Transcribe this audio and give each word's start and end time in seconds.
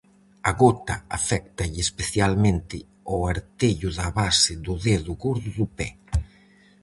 A 0.49 0.51
gota 0.63 0.95
aféctalle 1.17 1.81
especialmente 1.87 2.77
ao 3.11 3.19
artello 3.33 3.89
da 3.97 4.07
base 4.19 4.53
do 4.65 4.73
dedo 4.87 5.11
gordo 5.23 5.49
do 5.59 5.65
pé. 5.77 5.89